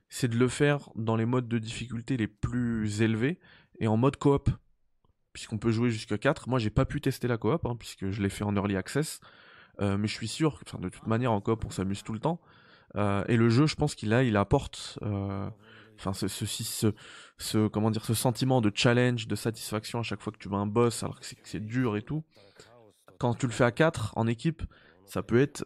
c'est 0.09 0.29
de 0.29 0.37
le 0.37 0.49
faire 0.49 0.91
dans 0.95 1.17
les 1.17 1.25
modes 1.25 1.49
de 1.49 1.59
difficulté 1.59 2.17
les 2.17 2.29
plus 2.29 3.03
élevés 3.03 3.39
et 3.79 3.87
en 3.87 3.97
mode 3.97 4.17
coop. 4.17 4.51
Puisqu'on 5.33 5.59
peut 5.59 5.71
jouer 5.71 5.91
jusqu'à 5.91 6.17
4. 6.17 6.49
Moi, 6.49 6.59
j'ai 6.59 6.71
pas 6.71 6.87
pu 6.87 7.01
tester 7.01 7.29
la 7.29 7.37
coop, 7.37 7.67
hein, 7.67 7.77
puisque 7.79 8.11
je 8.11 8.23
l'ai 8.23 8.31
fait 8.31 8.45
en 8.45 8.57
early 8.57 8.75
access. 8.75 9.21
Euh, 9.81 9.97
mais 9.99 10.09
je 10.09 10.15
suis 10.15 10.29
sûr, 10.29 10.59
de 10.79 10.89
toute 10.89 11.07
manière, 11.07 11.33
en 11.33 11.41
coop, 11.41 11.65
on 11.65 11.71
s'amuse 11.71 12.03
tout 12.03 12.13
le 12.13 12.19
temps. 12.19 12.41
Euh, 12.97 13.25
et 13.29 13.37
le 13.37 13.49
jeu, 13.49 13.67
je 13.67 13.75
pense 13.75 13.95
qu'il 13.95 14.13
a, 14.15 14.23
il 14.23 14.37
apporte, 14.37 14.99
euh, 15.03 15.49
enfin, 15.99 16.13
ce, 16.15 16.29
ce, 17.39 17.69
comment 17.69 17.91
dire, 17.91 18.05
ce 18.05 18.15
sentiment 18.15 18.61
de 18.61 18.73
challenge, 18.75 19.27
de 19.27 19.37
satisfaction 19.37 20.01
à 20.01 20.03
chaque 20.03 20.23
fois 20.23 20.33
que 20.33 20.39
tu 20.39 20.49
vas 20.49 20.57
un 20.57 20.67
boss, 20.67 21.03
alors 21.03 21.21
que 21.21 21.27
c'est 21.43 21.65
dur 21.65 21.97
et 21.97 22.03
tout. 22.03 22.25
Quand 23.19 23.35
tu 23.35 23.47
le 23.47 23.53
fais 23.53 23.65
à 23.65 23.71
4 23.73 24.13
en 24.17 24.27
équipe, 24.27 24.63
ça 25.05 25.23
peut 25.23 25.41
être 25.41 25.63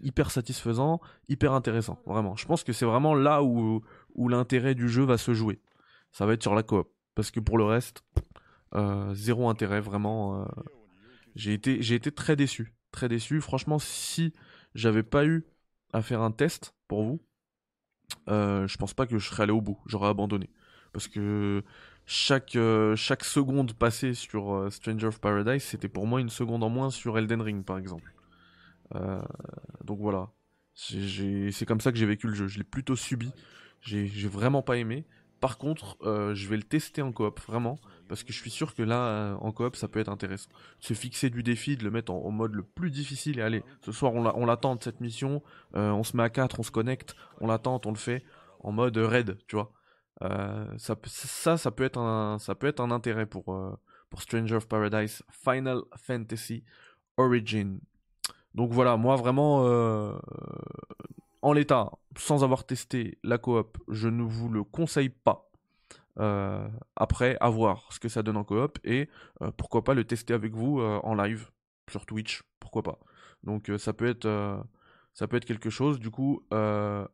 hyper 0.00 0.30
satisfaisant, 0.30 1.00
hyper 1.28 1.52
intéressant, 1.52 2.00
vraiment. 2.06 2.36
Je 2.36 2.46
pense 2.46 2.64
que 2.64 2.72
c'est 2.72 2.84
vraiment 2.84 3.14
là 3.14 3.42
où, 3.42 3.82
où 4.14 4.28
l'intérêt 4.28 4.74
du 4.74 4.88
jeu 4.88 5.04
va 5.04 5.18
se 5.18 5.34
jouer. 5.34 5.60
Ça 6.12 6.26
va 6.26 6.32
être 6.32 6.42
sur 6.42 6.54
la 6.54 6.62
coop. 6.62 6.88
Parce 7.14 7.30
que 7.30 7.40
pour 7.40 7.58
le 7.58 7.64
reste, 7.64 8.02
zéro 9.12 9.48
intérêt, 9.48 9.80
vraiment. 9.80 10.48
j'ai 11.36 11.52
été, 11.52 11.80
j'ai 11.80 11.94
été 11.94 12.10
très 12.10 12.34
déçu 12.34 12.74
déçu. 13.08 13.40
Franchement, 13.40 13.78
si 13.78 14.32
j'avais 14.74 15.02
pas 15.02 15.24
eu 15.24 15.44
à 15.92 16.02
faire 16.02 16.20
un 16.22 16.30
test 16.30 16.74
pour 16.88 17.02
vous, 17.02 17.20
je 18.28 18.76
pense 18.76 18.94
pas 18.94 19.06
que 19.06 19.18
je 19.18 19.28
serais 19.28 19.44
allé 19.44 19.52
au 19.52 19.60
bout, 19.60 19.78
j'aurais 19.86 20.08
abandonné. 20.08 20.50
Parce 20.92 21.08
que 21.08 21.62
chaque, 22.06 22.56
chaque 22.96 23.24
seconde 23.24 23.74
passée 23.74 24.14
sur 24.14 24.66
Stranger 24.70 25.06
of 25.06 25.20
Paradise, 25.20 25.62
c'était 25.62 25.88
pour 25.88 26.06
moi 26.06 26.20
une 26.20 26.30
seconde 26.30 26.62
en 26.64 26.68
moins 26.70 26.90
sur 26.90 27.18
Elden 27.18 27.42
Ring, 27.42 27.64
par 27.64 27.78
exemple. 27.78 28.12
donc 29.84 30.00
voilà. 30.00 30.30
C'est 30.74 31.66
comme 31.66 31.80
ça 31.80 31.92
que 31.92 31.98
j'ai 31.98 32.06
vécu 32.06 32.26
le 32.26 32.34
jeu. 32.34 32.48
Je 32.48 32.58
l'ai 32.58 32.64
plutôt 32.64 32.96
subi. 32.96 33.30
J'ai 33.80 34.28
vraiment 34.28 34.62
pas 34.62 34.76
aimé. 34.76 35.04
Par 35.46 35.58
contre, 35.58 35.96
euh, 36.02 36.34
je 36.34 36.48
vais 36.48 36.56
le 36.56 36.64
tester 36.64 37.02
en 37.02 37.12
coop, 37.12 37.38
vraiment, 37.46 37.78
parce 38.08 38.24
que 38.24 38.32
je 38.32 38.40
suis 38.40 38.50
sûr 38.50 38.74
que 38.74 38.82
là, 38.82 38.98
euh, 39.06 39.36
en 39.36 39.52
coop, 39.52 39.76
ça 39.76 39.86
peut 39.86 40.00
être 40.00 40.08
intéressant. 40.08 40.50
Se 40.80 40.92
fixer 40.92 41.30
du 41.30 41.44
défi, 41.44 41.76
de 41.76 41.84
le 41.84 41.92
mettre 41.92 42.12
en, 42.12 42.32
mode 42.32 42.52
le 42.52 42.64
plus 42.64 42.90
difficile, 42.90 43.38
et 43.38 43.42
allez, 43.42 43.62
ce 43.80 43.92
soir, 43.92 44.12
on 44.12 44.44
l'attend 44.44 44.76
cette 44.80 45.00
mission, 45.00 45.44
euh, 45.76 45.92
on 45.92 46.02
se 46.02 46.16
met 46.16 46.24
à 46.24 46.30
4, 46.30 46.58
on 46.58 46.64
se 46.64 46.72
connecte, 46.72 47.14
on 47.40 47.46
l'attend, 47.46 47.80
on 47.84 47.90
le 47.90 47.96
fait, 47.96 48.24
en 48.58 48.72
mode 48.72 48.96
raid, 48.96 49.38
tu 49.46 49.54
vois. 49.54 49.70
ça, 50.78 50.96
ça, 51.56 51.70
peut 51.70 51.84
être 51.84 52.00
un, 52.00 52.90
intérêt 52.90 53.26
pour 53.26 53.78
Stranger 54.18 54.56
of 54.56 54.66
Paradise 54.66 55.22
Final 55.30 55.82
Fantasy 55.96 56.64
Origin. 57.18 57.78
Donc 58.56 58.72
voilà, 58.72 58.96
moi 58.96 59.14
vraiment, 59.14 59.60
en 61.40 61.52
l'état, 61.52 61.92
sans 62.16 62.44
avoir 62.44 62.64
testé 62.64 63.18
la 63.22 63.38
coop, 63.38 63.78
je 63.88 64.08
ne 64.08 64.22
vous 64.22 64.48
le 64.48 64.64
conseille 64.64 65.10
pas. 65.10 65.50
Euh, 66.18 66.66
après, 66.96 67.36
à 67.40 67.50
voir 67.50 67.88
ce 67.90 68.00
que 68.00 68.08
ça 68.08 68.22
donne 68.22 68.38
en 68.38 68.44
coop 68.44 68.78
et 68.84 69.10
euh, 69.42 69.50
pourquoi 69.56 69.84
pas 69.84 69.92
le 69.92 70.04
tester 70.04 70.32
avec 70.32 70.54
vous 70.54 70.80
euh, 70.80 70.98
en 71.02 71.14
live 71.14 71.50
sur 71.90 72.06
Twitch, 72.06 72.42
pourquoi 72.58 72.82
pas. 72.82 72.98
Donc 73.44 73.70
ça 73.78 73.92
peut 73.92 74.06
être 74.06 74.64
ça 75.12 75.28
peut 75.28 75.36
être 75.36 75.44
quelque 75.44 75.70
chose. 75.70 76.00
Du 76.00 76.10
coup, 76.10 76.44
je 76.50 77.06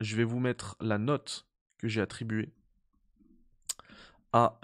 vais 0.00 0.24
vous 0.24 0.40
mettre 0.40 0.76
la 0.80 0.98
note 0.98 1.46
que 1.78 1.86
j'ai 1.86 2.00
attribuée 2.00 2.52
à 4.32 4.56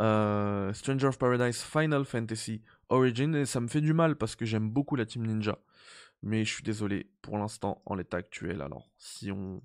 Stranger 0.72 1.06
of 1.06 1.18
Paradise 1.18 1.62
Final 1.62 2.04
Fantasy 2.04 2.62
Origin 2.88 3.34
et 3.36 3.44
ça 3.44 3.60
me 3.60 3.68
fait 3.68 3.80
du 3.80 3.92
mal 3.92 4.16
parce 4.16 4.34
que 4.34 4.44
j'aime 4.44 4.68
beaucoup 4.68 4.96
la 4.96 5.06
Team 5.06 5.24
Ninja. 5.24 5.58
Mais 6.26 6.44
je 6.44 6.54
suis 6.54 6.64
désolé, 6.64 7.08
pour 7.22 7.38
l'instant, 7.38 7.80
en 7.86 7.94
l'état 7.94 8.16
actuel, 8.16 8.60
alors 8.60 8.90
si 8.98 9.30
on, 9.30 9.62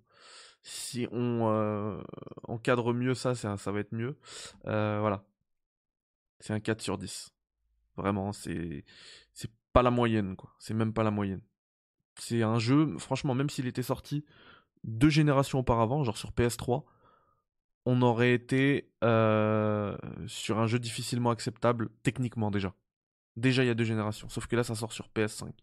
si 0.61 1.07
on 1.11 1.49
euh, 1.49 1.99
encadre 2.43 2.93
mieux 2.93 3.15
ça, 3.15 3.33
ça, 3.33 3.55
va 3.71 3.79
être 3.79 3.93
mieux. 3.93 4.19
Euh, 4.67 4.99
voilà. 4.99 5.25
C'est 6.39 6.53
un 6.53 6.59
4 6.59 6.79
sur 6.79 6.99
10. 6.99 7.33
Vraiment, 7.97 8.31
c'est 8.31 8.85
c'est 9.33 9.49
pas 9.73 9.81
la 9.81 9.89
moyenne, 9.89 10.35
quoi. 10.35 10.53
C'est 10.59 10.75
même 10.75 10.93
pas 10.93 11.01
la 11.01 11.09
moyenne. 11.09 11.41
C'est 12.19 12.43
un 12.43 12.59
jeu, 12.59 12.95
franchement, 12.99 13.33
même 13.33 13.49
s'il 13.49 13.65
était 13.65 13.81
sorti 13.81 14.23
deux 14.83 15.09
générations 15.09 15.57
auparavant, 15.57 16.03
genre 16.03 16.17
sur 16.17 16.29
PS3, 16.29 16.83
on 17.87 18.03
aurait 18.03 18.33
été 18.33 18.91
euh, 19.03 19.97
sur 20.27 20.59
un 20.59 20.67
jeu 20.67 20.77
difficilement 20.77 21.31
acceptable, 21.31 21.89
techniquement 22.03 22.51
déjà. 22.51 22.75
Déjà 23.35 23.63
il 23.63 23.67
y 23.67 23.71
a 23.71 23.73
deux 23.73 23.83
générations, 23.83 24.29
sauf 24.29 24.45
que 24.45 24.55
là 24.55 24.63
ça 24.63 24.75
sort 24.75 24.93
sur 24.93 25.09
PS5. 25.09 25.53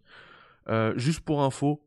Euh, 0.69 0.93
juste 0.97 1.21
pour 1.21 1.43
info, 1.43 1.85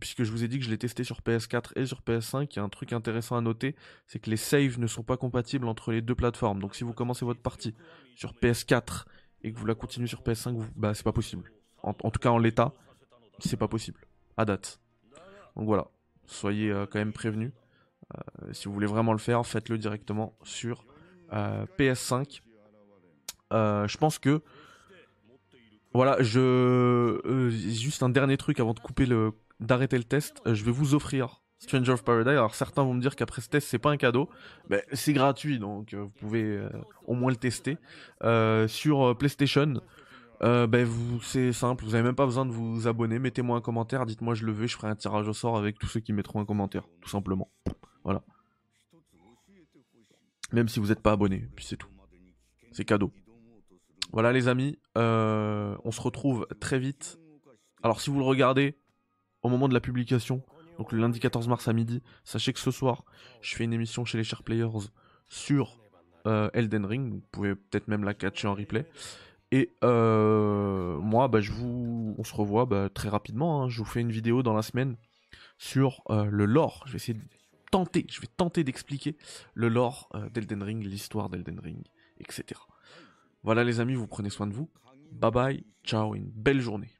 puisque 0.00 0.22
je 0.22 0.30
vous 0.30 0.44
ai 0.44 0.48
dit 0.48 0.58
que 0.58 0.64
je 0.64 0.70
l'ai 0.70 0.78
testé 0.78 1.04
sur 1.04 1.20
PS4 1.20 1.72
et 1.76 1.86
sur 1.86 2.02
PS5, 2.02 2.48
il 2.50 2.56
y 2.56 2.58
a 2.58 2.62
un 2.62 2.68
truc 2.68 2.92
intéressant 2.92 3.36
à 3.36 3.40
noter, 3.40 3.74
c'est 4.06 4.18
que 4.18 4.30
les 4.30 4.36
saves 4.36 4.78
ne 4.78 4.86
sont 4.86 5.02
pas 5.02 5.16
compatibles 5.16 5.66
entre 5.66 5.92
les 5.92 6.02
deux 6.02 6.14
plateformes. 6.14 6.60
Donc 6.60 6.74
si 6.74 6.84
vous 6.84 6.92
commencez 6.92 7.24
votre 7.24 7.40
partie 7.40 7.74
sur 8.14 8.34
PS4 8.34 9.04
et 9.42 9.52
que 9.52 9.58
vous 9.58 9.66
la 9.66 9.74
continuez 9.74 10.06
sur 10.06 10.22
PS5, 10.22 10.62
bah 10.76 10.94
c'est 10.94 11.04
pas 11.04 11.12
possible. 11.12 11.50
En, 11.82 11.92
tout 11.92 12.18
cas 12.18 12.30
en 12.30 12.38
l'état, 12.38 12.74
c'est 13.38 13.56
pas 13.56 13.68
possible. 13.68 14.00
À 14.36 14.44
date. 14.44 14.80
Donc 15.54 15.66
voilà, 15.66 15.88
soyez 16.26 16.70
euh, 16.70 16.84
quand 16.86 16.98
même 16.98 17.12
prévenus. 17.12 17.52
Euh, 18.14 18.52
si 18.52 18.66
vous 18.66 18.74
voulez 18.74 18.86
vraiment 18.86 19.12
le 19.12 19.18
faire, 19.18 19.44
faites-le 19.46 19.78
directement 19.78 20.36
sur 20.42 20.84
PS5. 21.32 22.42
je 23.50 23.96
pense 23.96 24.18
que 24.18 24.42
voilà, 25.96 26.22
je 26.22 26.40
euh, 26.40 27.50
juste 27.50 28.02
un 28.02 28.08
dernier 28.08 28.36
truc 28.36 28.60
avant 28.60 28.74
de 28.74 28.80
couper 28.80 29.06
le 29.06 29.32
d'arrêter 29.60 29.96
le 29.96 30.04
test, 30.04 30.42
euh, 30.46 30.54
je 30.54 30.62
vais 30.64 30.70
vous 30.70 30.94
offrir 30.94 31.42
Stranger 31.58 31.92
of 31.92 32.04
Paradise. 32.04 32.32
Alors 32.32 32.54
certains 32.54 32.84
vont 32.84 32.94
me 32.94 33.00
dire 33.00 33.16
qu'après 33.16 33.40
ce 33.40 33.48
test 33.48 33.66
c'est 33.68 33.78
pas 33.78 33.90
un 33.90 33.96
cadeau, 33.96 34.28
mais 34.68 34.84
c'est 34.92 35.14
gratuit 35.14 35.58
donc 35.58 35.94
euh, 35.94 36.02
vous 36.02 36.10
pouvez 36.10 36.60
au 37.06 37.14
moins 37.14 37.30
le 37.30 37.36
tester 37.36 37.78
sur 38.68 39.16
PlayStation. 39.16 39.80
ben 40.40 40.84
vous 40.84 41.20
c'est 41.22 41.52
simple, 41.52 41.84
vous 41.84 41.94
avez 41.94 42.04
même 42.04 42.14
pas 42.14 42.26
besoin 42.26 42.44
de 42.44 42.52
vous 42.52 42.86
abonner, 42.86 43.18
mettez-moi 43.18 43.56
un 43.56 43.62
commentaire, 43.62 44.04
dites-moi 44.06 44.34
je 44.34 44.44
le 44.44 44.52
veux, 44.52 44.66
je 44.66 44.76
ferai 44.76 44.88
un 44.88 44.96
tirage 44.96 45.28
au 45.28 45.32
sort 45.32 45.56
avec 45.56 45.78
tous 45.78 45.86
ceux 45.86 46.00
qui 46.00 46.12
mettront 46.12 46.40
un 46.40 46.44
commentaire, 46.44 46.86
tout 47.00 47.08
simplement. 47.08 47.50
Voilà. 48.04 48.22
Même 50.52 50.68
si 50.68 50.78
vous 50.78 50.88
n'êtes 50.88 51.00
pas 51.00 51.12
abonné, 51.12 51.48
puis 51.56 51.64
c'est 51.64 51.76
tout. 51.76 51.88
C'est 52.72 52.84
cadeau. 52.84 53.10
Voilà 54.12 54.32
les 54.32 54.48
amis, 54.48 54.78
euh, 54.96 55.76
on 55.84 55.90
se 55.90 56.00
retrouve 56.00 56.46
très 56.60 56.78
vite. 56.78 57.18
Alors 57.82 58.00
si 58.00 58.10
vous 58.10 58.18
le 58.18 58.24
regardez 58.24 58.78
au 59.42 59.48
moment 59.48 59.68
de 59.68 59.74
la 59.74 59.80
publication, 59.80 60.42
donc 60.78 60.92
le 60.92 60.98
lundi 60.98 61.20
14 61.20 61.48
mars 61.48 61.68
à 61.68 61.72
midi, 61.72 62.02
sachez 62.24 62.52
que 62.52 62.60
ce 62.60 62.70
soir, 62.70 63.04
je 63.40 63.54
fais 63.54 63.64
une 63.64 63.72
émission 63.72 64.04
chez 64.04 64.18
les 64.18 64.24
Share 64.24 64.42
Players 64.42 64.88
sur 65.28 65.78
euh, 66.26 66.50
Elden 66.52 66.84
Ring. 66.84 67.12
Vous 67.14 67.22
pouvez 67.32 67.54
peut-être 67.54 67.88
même 67.88 68.04
la 68.04 68.14
catcher 68.14 68.48
en 68.48 68.54
replay. 68.54 68.86
Et 69.52 69.76
euh, 69.84 70.98
moi, 70.98 71.28
bah, 71.28 71.40
je 71.40 71.52
vous, 71.52 72.14
on 72.18 72.24
se 72.24 72.34
revoit 72.34 72.66
bah, 72.66 72.88
très 72.92 73.08
rapidement. 73.08 73.62
Hein. 73.62 73.68
Je 73.68 73.78
vous 73.78 73.84
fais 73.84 74.00
une 74.00 74.10
vidéo 74.10 74.42
dans 74.42 74.54
la 74.54 74.62
semaine 74.62 74.96
sur 75.58 76.02
le 76.08 76.44
lore. 76.44 76.82
Je 76.86 76.92
vais 76.92 76.96
essayer 76.96 77.18
de 77.18 77.24
tenter, 77.70 78.06
je 78.10 78.20
vais 78.20 78.26
tenter 78.26 78.64
d'expliquer 78.64 79.16
le 79.54 79.68
lore 79.68 80.10
d'Elden 80.32 80.62
Ring, 80.62 80.84
l'histoire 80.84 81.30
d'Elden 81.30 81.60
Ring, 81.60 81.82
etc. 82.20 82.60
Voilà 83.46 83.62
les 83.62 83.78
amis, 83.78 83.94
vous 83.94 84.08
prenez 84.08 84.28
soin 84.28 84.48
de 84.48 84.52
vous. 84.52 84.68
Bye 85.12 85.30
bye, 85.30 85.64
ciao, 85.84 86.16
une 86.16 86.28
belle 86.28 86.60
journée. 86.60 86.90